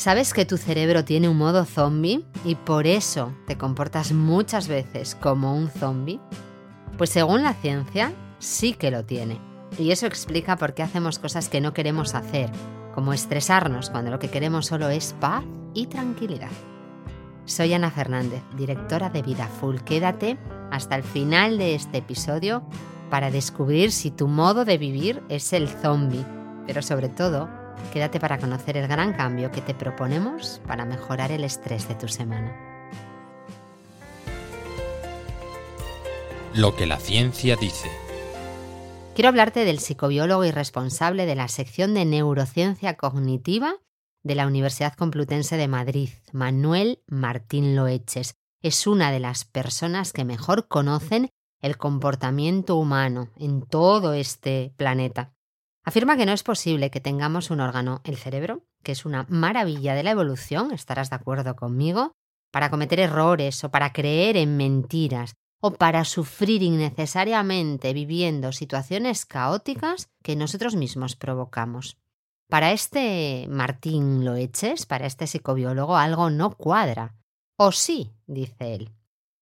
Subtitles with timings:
[0.00, 5.14] ¿Sabes que tu cerebro tiene un modo zombie y por eso te comportas muchas veces
[5.14, 6.18] como un zombie?
[6.96, 9.38] Pues según la ciencia, sí que lo tiene.
[9.78, 12.48] Y eso explica por qué hacemos cosas que no queremos hacer,
[12.94, 15.44] como estresarnos cuando lo que queremos solo es paz
[15.74, 16.48] y tranquilidad.
[17.44, 19.80] Soy Ana Fernández, directora de Vida Full.
[19.80, 20.38] Quédate
[20.70, 22.62] hasta el final de este episodio
[23.10, 26.24] para descubrir si tu modo de vivir es el zombie,
[26.66, 27.59] pero sobre todo,
[27.92, 32.08] quédate para conocer el gran cambio que te proponemos para mejorar el estrés de tu
[32.08, 32.56] semana.
[36.54, 37.88] Lo que la ciencia dice.
[39.14, 43.74] Quiero hablarte del psicobiólogo y responsable de la sección de neurociencia cognitiva
[44.22, 48.34] de la Universidad Complutense de Madrid, Manuel Martín Loeches.
[48.62, 55.32] Es una de las personas que mejor conocen el comportamiento humano en todo este planeta.
[55.84, 59.94] Afirma que no es posible que tengamos un órgano, el cerebro, que es una maravilla
[59.94, 62.12] de la evolución, estarás de acuerdo conmigo,
[62.50, 70.08] para cometer errores o para creer en mentiras o para sufrir innecesariamente viviendo situaciones caóticas
[70.22, 71.98] que nosotros mismos provocamos.
[72.48, 77.14] Para este Martín Loeches, para este psicobiólogo, algo no cuadra.
[77.56, 78.90] O sí, dice él.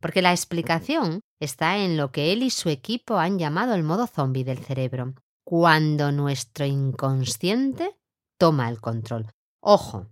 [0.00, 4.06] Porque la explicación está en lo que él y su equipo han llamado el modo
[4.06, 5.14] zombie del cerebro,
[5.52, 7.98] cuando nuestro inconsciente
[8.38, 9.34] toma el control.
[9.60, 10.08] Ojo,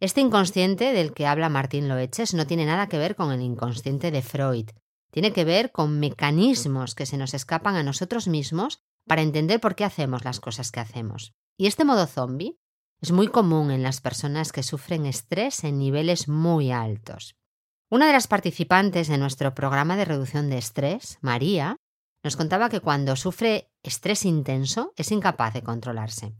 [0.00, 4.10] este inconsciente del que habla Martín Loeches no tiene nada que ver con el inconsciente
[4.10, 4.70] de Freud,
[5.10, 9.74] tiene que ver con mecanismos que se nos escapan a nosotros mismos para entender por
[9.74, 11.34] qué hacemos las cosas que hacemos.
[11.58, 12.56] Y este modo zombie
[13.02, 17.36] es muy común en las personas que sufren estrés en niveles muy altos.
[17.90, 21.76] Una de las participantes de nuestro programa de reducción de estrés, María,
[22.22, 26.34] nos contaba que cuando sufre estrés intenso es incapaz de controlarse.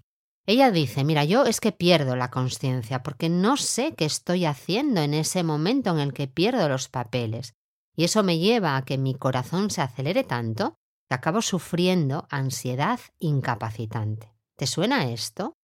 [0.47, 5.01] Ella dice, mira, yo es que pierdo la conciencia porque no sé qué estoy haciendo
[5.01, 7.55] en ese momento en el que pierdo los papeles.
[7.97, 10.77] Y eso me lleva a que mi corazón se acelere tanto
[11.09, 14.33] que acabo sufriendo ansiedad incapacitante.
[14.57, 15.55] ¿Te suena esto?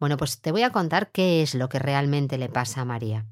[0.00, 3.26] Bueno, pues te voy a contar qué es lo que realmente le pasa a María.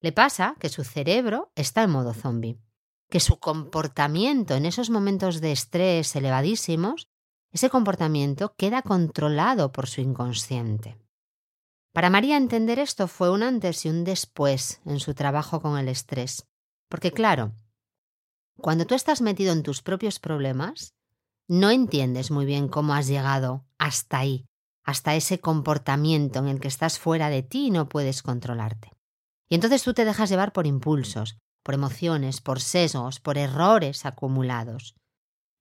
[0.00, 2.58] Le pasa que su cerebro está en modo zombie,
[3.12, 7.10] que su comportamiento en esos momentos de estrés elevadísimos,
[7.50, 10.96] ese comportamiento queda controlado por su inconsciente.
[11.92, 15.88] Para María entender esto fue un antes y un después en su trabajo con el
[15.88, 16.48] estrés,
[16.88, 17.52] porque claro,
[18.56, 20.94] cuando tú estás metido en tus propios problemas,
[21.46, 24.46] no entiendes muy bien cómo has llegado hasta ahí,
[24.84, 28.90] hasta ese comportamiento en el que estás fuera de ti y no puedes controlarte.
[29.50, 34.94] Y entonces tú te dejas llevar por impulsos, por emociones, por sesgos, por errores acumulados.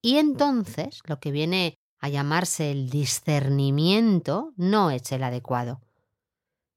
[0.01, 5.81] Y entonces lo que viene a llamarse el discernimiento no es el adecuado.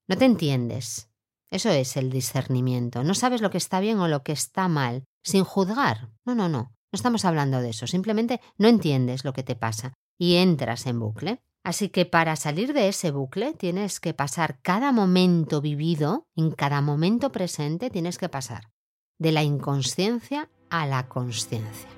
[0.07, 1.09] No te entiendes.
[1.49, 3.03] Eso es el discernimiento.
[3.03, 6.09] No sabes lo que está bien o lo que está mal, sin juzgar.
[6.25, 6.59] No, no, no.
[6.59, 7.87] No estamos hablando de eso.
[7.87, 11.41] Simplemente no entiendes lo que te pasa y entras en bucle.
[11.63, 16.81] Así que para salir de ese bucle tienes que pasar cada momento vivido, en cada
[16.81, 18.74] momento presente tienes que pasar
[19.17, 21.89] de la inconsciencia a la conciencia.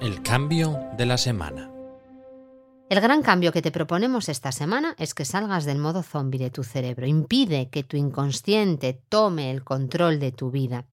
[0.00, 1.70] El cambio de la semana.
[2.90, 6.50] El gran cambio que te proponemos esta semana es que salgas del modo zombie de
[6.50, 7.06] tu cerebro.
[7.06, 10.86] Impide que tu inconsciente tome el control de tu vida.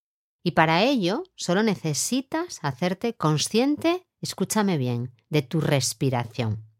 [0.43, 6.70] Y para ello solo necesitas hacerte consciente, escúchame bien, de tu respiración.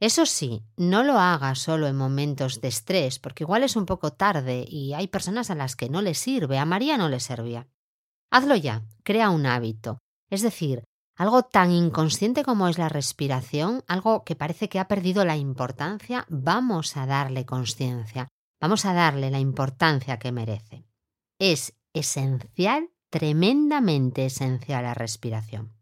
[0.00, 4.12] Eso sí, no lo hagas solo en momentos de estrés, porque igual es un poco
[4.12, 7.66] tarde y hay personas a las que no les sirve, a María no le servía.
[8.30, 9.98] Hazlo ya, crea un hábito,
[10.30, 10.84] es decir,
[11.16, 16.24] algo tan inconsciente como es la respiración, algo que parece que ha perdido la importancia,
[16.28, 18.28] vamos a darle conciencia,
[18.60, 20.84] vamos a darle la importancia que merece.
[21.40, 25.77] Es esencial, tremendamente esencial la respiración.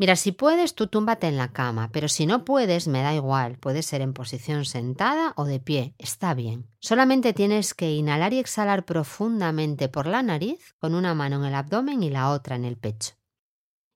[0.00, 3.58] Mira, si puedes, tú túmbate en la cama, pero si no puedes, me da igual,
[3.58, 6.70] puede ser en posición sentada o de pie, está bien.
[6.78, 11.54] Solamente tienes que inhalar y exhalar profundamente por la nariz con una mano en el
[11.56, 13.14] abdomen y la otra en el pecho.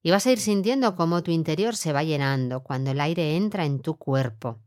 [0.02, 3.64] Y vas a ir sintiendo cómo tu interior se va llenando cuando el aire entra
[3.64, 4.58] en tu cuerpo.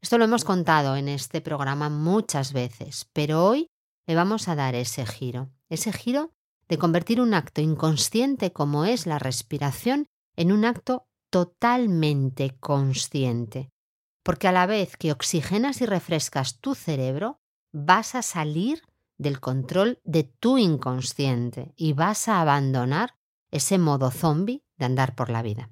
[0.00, 3.68] Esto lo hemos contado en este programa muchas veces, pero hoy
[4.08, 6.32] le vamos a dar ese giro, ese giro
[6.68, 13.70] de convertir un acto inconsciente como es la respiración en un acto totalmente consciente,
[14.22, 17.40] porque a la vez que oxigenas y refrescas tu cerebro,
[17.72, 18.82] vas a salir
[19.16, 23.16] del control de tu inconsciente y vas a abandonar
[23.50, 25.70] ese modo zombie de andar por la vida.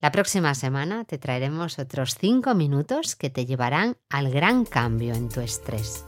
[0.00, 5.28] La próxima semana te traeremos otros cinco minutos que te llevarán al gran cambio en
[5.28, 6.04] tu estrés.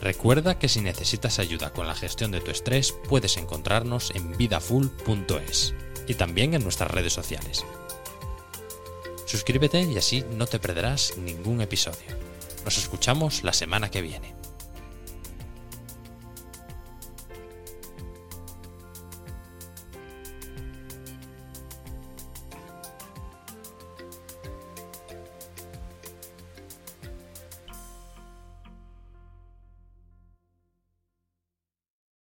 [0.00, 5.74] Recuerda que si necesitas ayuda con la gestión de tu estrés, puedes encontrarnos en vidafull.es
[6.06, 7.64] y también en nuestras redes sociales.
[9.26, 12.16] Suscríbete y así no te perderás ningún episodio.
[12.64, 14.41] Nos escuchamos la semana que viene.